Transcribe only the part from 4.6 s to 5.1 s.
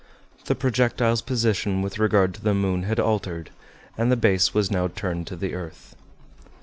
now